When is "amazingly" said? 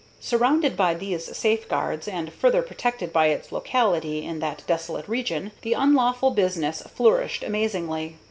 7.43-8.15